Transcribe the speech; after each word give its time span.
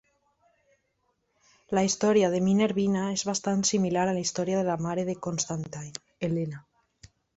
La 1.79 1.83
història 1.87 2.31
de 2.35 2.39
Minervina 2.47 3.03
és 3.17 3.25
bastant 3.31 3.61
similar 3.73 4.07
a 4.07 4.15
la 4.19 4.25
història 4.25 4.59
de 4.63 4.67
la 4.71 4.79
mare 4.87 5.05
de 5.11 5.15
Constantine, 5.27 6.03
Helena. 6.29 6.65